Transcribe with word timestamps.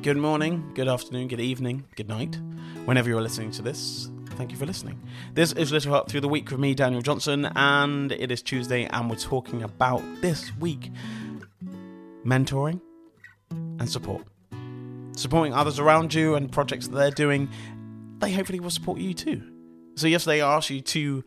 Good 0.00 0.16
morning, 0.16 0.70
good 0.74 0.86
afternoon, 0.86 1.26
good 1.26 1.40
evening, 1.40 1.84
good 1.96 2.08
night, 2.08 2.38
whenever 2.84 3.08
you're 3.08 3.20
listening 3.20 3.50
to 3.50 3.62
this. 3.62 4.08
Thank 4.36 4.52
you 4.52 4.56
for 4.56 4.64
listening. 4.64 5.02
This 5.34 5.52
is 5.52 5.72
Little 5.72 5.92
Help 5.92 6.08
Through 6.08 6.20
the 6.20 6.28
Week 6.28 6.48
with 6.52 6.60
me, 6.60 6.72
Daniel 6.72 7.02
Johnson, 7.02 7.46
and 7.56 8.12
it 8.12 8.30
is 8.30 8.40
Tuesday, 8.40 8.84
and 8.84 9.10
we're 9.10 9.16
talking 9.16 9.64
about 9.64 10.00
this 10.20 10.56
week 10.58 10.92
mentoring 12.24 12.80
and 13.50 13.90
support. 13.90 14.22
Supporting 15.16 15.52
others 15.52 15.80
around 15.80 16.14
you 16.14 16.36
and 16.36 16.50
projects 16.52 16.86
that 16.86 16.94
they're 16.94 17.10
doing, 17.10 17.48
they 18.20 18.32
hopefully 18.32 18.60
will 18.60 18.70
support 18.70 19.00
you 19.00 19.14
too. 19.14 19.42
So, 19.96 20.06
yesterday 20.06 20.42
I 20.42 20.56
asked 20.56 20.70
you 20.70 20.80
to 20.80 21.24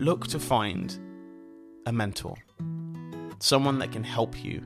look 0.00 0.26
to 0.26 0.40
find 0.40 0.98
a 1.86 1.92
mentor, 1.92 2.34
someone 3.38 3.78
that 3.78 3.92
can 3.92 4.02
help 4.02 4.42
you 4.44 4.64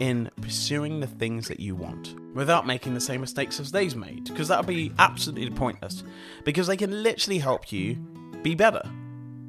in 0.00 0.30
pursuing 0.40 0.98
the 0.98 1.06
things 1.06 1.46
that 1.46 1.60
you 1.60 1.76
want 1.76 2.16
without 2.34 2.66
making 2.66 2.94
the 2.94 3.00
same 3.00 3.20
mistakes 3.20 3.60
as 3.60 3.70
they've 3.70 3.94
made 3.94 4.24
because 4.24 4.48
that 4.48 4.58
would 4.58 4.66
be 4.66 4.92
absolutely 4.98 5.54
pointless 5.54 6.02
because 6.44 6.66
they 6.66 6.76
can 6.76 7.02
literally 7.02 7.38
help 7.38 7.70
you 7.70 7.94
be 8.42 8.54
better. 8.54 8.82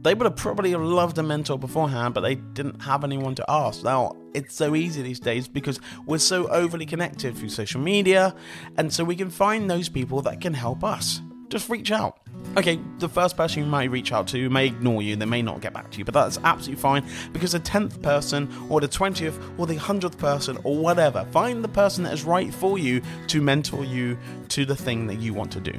They 0.01 0.13
would 0.13 0.25
have 0.25 0.35
probably 0.35 0.75
loved 0.75 1.17
a 1.17 1.23
mentor 1.23 1.57
beforehand 1.57 2.13
but 2.13 2.21
they 2.21 2.35
didn't 2.35 2.81
have 2.81 3.03
anyone 3.03 3.33
to 3.35 3.45
ask. 3.49 3.83
Now 3.83 4.17
it's 4.33 4.55
so 4.55 4.75
easy 4.75 5.01
these 5.01 5.19
days 5.19 5.47
because 5.47 5.79
we're 6.05 6.17
so 6.17 6.47
overly 6.47 6.85
connected 6.85 7.37
through 7.37 7.49
social 7.49 7.79
media 7.79 8.35
and 8.77 8.93
so 8.93 9.05
we 9.05 9.15
can 9.15 9.29
find 9.29 9.69
those 9.69 9.87
people 9.87 10.21
that 10.23 10.41
can 10.41 10.53
help 10.53 10.83
us. 10.83 11.21
Just 11.47 11.69
reach 11.69 11.91
out. 11.91 12.20
Okay, 12.57 12.81
the 12.99 13.07
first 13.07 13.37
person 13.37 13.63
you 13.63 13.69
might 13.69 13.89
reach 13.89 14.11
out 14.11 14.27
to 14.27 14.49
may 14.49 14.65
ignore 14.65 15.01
you, 15.01 15.15
they 15.15 15.25
may 15.25 15.41
not 15.41 15.61
get 15.61 15.71
back 15.71 15.89
to 15.91 15.97
you, 15.97 16.03
but 16.03 16.13
that's 16.13 16.37
absolutely 16.43 16.81
fine 16.81 17.05
because 17.31 17.53
the 17.53 17.61
10th 17.61 18.01
person 18.01 18.51
or 18.69 18.81
the 18.81 18.89
20th 18.89 19.39
or 19.57 19.65
the 19.65 19.77
100th 19.77 20.17
person 20.17 20.57
or 20.65 20.75
whatever, 20.75 21.25
find 21.31 21.63
the 21.63 21.69
person 21.69 22.03
that 22.03 22.11
is 22.11 22.25
right 22.25 22.53
for 22.53 22.77
you 22.77 23.01
to 23.27 23.41
mentor 23.41 23.85
you 23.85 24.17
to 24.49 24.65
the 24.65 24.75
thing 24.75 25.07
that 25.07 25.21
you 25.21 25.33
want 25.33 25.49
to 25.53 25.61
do, 25.61 25.71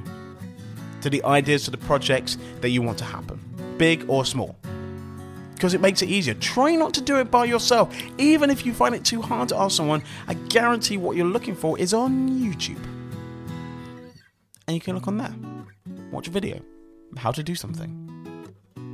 to 1.02 1.10
the 1.10 1.22
ideas, 1.24 1.64
to 1.64 1.70
the 1.70 1.76
projects 1.76 2.38
that 2.62 2.70
you 2.70 2.80
want 2.80 2.96
to 2.96 3.04
happen, 3.04 3.38
big 3.76 4.08
or 4.08 4.24
small. 4.24 4.56
Because 5.52 5.74
it 5.74 5.82
makes 5.82 6.00
it 6.00 6.08
easier. 6.08 6.32
Try 6.34 6.74
not 6.74 6.94
to 6.94 7.02
do 7.02 7.18
it 7.20 7.30
by 7.30 7.44
yourself. 7.44 7.94
Even 8.16 8.48
if 8.48 8.64
you 8.64 8.72
find 8.72 8.94
it 8.94 9.04
too 9.04 9.20
hard 9.20 9.50
to 9.50 9.56
ask 9.58 9.76
someone, 9.76 10.02
I 10.26 10.34
guarantee 10.34 10.96
what 10.96 11.16
you're 11.16 11.26
looking 11.26 11.54
for 11.54 11.78
is 11.78 11.92
on 11.92 12.30
YouTube. 12.30 12.82
And 14.66 14.74
you 14.74 14.80
can 14.80 14.94
look 14.94 15.06
on 15.06 15.18
there 15.18 15.34
watch 16.12 16.28
a 16.28 16.30
video, 16.30 16.60
how 17.16 17.32
to 17.32 17.42
do 17.42 17.54
something. 17.54 18.46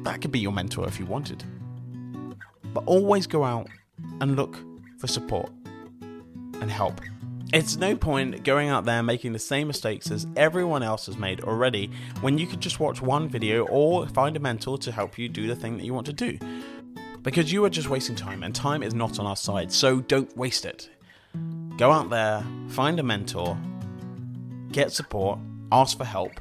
That 0.04 0.22
could 0.22 0.32
be 0.32 0.38
your 0.38 0.52
mentor 0.52 0.86
if 0.86 0.98
you 0.98 1.04
wanted. 1.04 1.44
But 2.72 2.84
always 2.86 3.26
go 3.26 3.44
out 3.44 3.68
and 4.20 4.36
look 4.36 4.56
for 4.98 5.06
support 5.06 5.50
and 6.60 6.70
help. 6.70 7.00
It's 7.52 7.76
no 7.76 7.96
point 7.96 8.44
going 8.44 8.68
out 8.68 8.84
there 8.84 9.02
making 9.02 9.32
the 9.32 9.38
same 9.38 9.68
mistakes 9.68 10.10
as 10.10 10.26
everyone 10.36 10.82
else 10.82 11.06
has 11.06 11.16
made 11.16 11.40
already 11.40 11.90
when 12.20 12.36
you 12.36 12.46
could 12.46 12.60
just 12.60 12.78
watch 12.78 13.00
one 13.00 13.28
video 13.28 13.66
or 13.66 14.06
find 14.08 14.36
a 14.36 14.40
mentor 14.40 14.76
to 14.78 14.92
help 14.92 15.18
you 15.18 15.28
do 15.28 15.46
the 15.46 15.56
thing 15.56 15.78
that 15.78 15.84
you 15.84 15.94
want 15.94 16.06
to 16.06 16.12
do. 16.12 16.38
Because 17.22 17.50
you 17.50 17.64
are 17.64 17.70
just 17.70 17.88
wasting 17.88 18.14
time, 18.14 18.42
and 18.42 18.54
time 18.54 18.82
is 18.82 18.94
not 18.94 19.18
on 19.18 19.26
our 19.26 19.36
side, 19.36 19.72
so 19.72 20.00
don't 20.00 20.34
waste 20.36 20.64
it. 20.66 20.88
Go 21.76 21.90
out 21.90 22.10
there, 22.10 22.44
find 22.68 23.00
a 23.00 23.02
mentor, 23.02 23.56
get 24.70 24.92
support, 24.92 25.38
ask 25.72 25.96
for 25.96 26.04
help, 26.04 26.40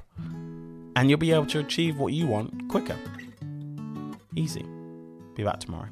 and 0.98 1.12
you'll 1.12 1.20
be 1.20 1.32
able 1.32 1.46
to 1.46 1.60
achieve 1.60 2.00
what 2.00 2.12
you 2.12 2.26
want 2.26 2.70
quicker. 2.70 2.98
Easy. 4.36 4.66
Be 5.36 5.44
back 5.44 5.60
tomorrow. 5.60 5.90